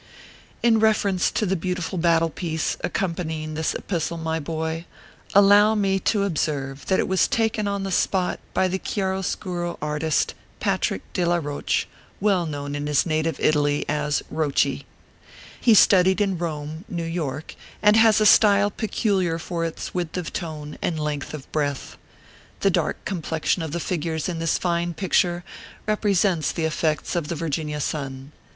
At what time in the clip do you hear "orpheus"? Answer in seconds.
23.77-23.85